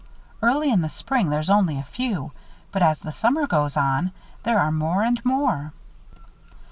[0.41, 2.31] Early in the spring there's only a few;
[2.71, 5.73] but as the summer goes on, there are more and more."